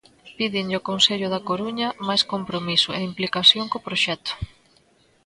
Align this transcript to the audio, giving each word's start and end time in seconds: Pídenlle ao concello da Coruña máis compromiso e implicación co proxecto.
Pídenlle 0.37 0.75
ao 0.77 0.87
concello 0.89 1.27
da 1.33 1.45
Coruña 1.49 1.89
máis 2.07 2.23
compromiso 2.33 2.89
e 2.97 3.07
implicación 3.09 3.65
co 3.71 3.83
proxecto. 3.87 4.33